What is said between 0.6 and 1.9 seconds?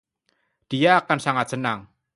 Dia akan sangat senang.